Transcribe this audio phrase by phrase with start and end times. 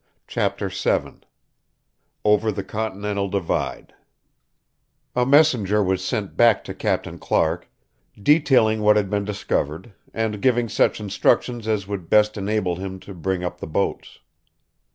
[0.25, 1.19] CHAPTER VII
[2.25, 3.93] OVER THE CONTINENTAL DIVIDE
[5.15, 7.69] A messenger was sent back to Captain Clark,
[8.19, 13.13] detailing what had been discovered, and giving such instructions as would best enable him to
[13.13, 14.17] bring up the boats.